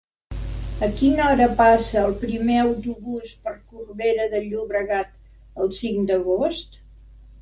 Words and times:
A 0.85 0.87
quina 1.01 1.27
hora 1.33 1.47
passa 1.59 1.99
el 2.05 2.15
primer 2.23 2.57
autobús 2.61 3.35
per 3.43 3.53
Corbera 3.75 4.27
de 4.33 4.41
Llobregat 4.49 5.15
el 5.65 5.71
cinc 5.83 6.03
d'agost? 6.15 6.81